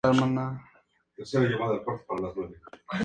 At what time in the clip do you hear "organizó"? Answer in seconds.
0.03-0.61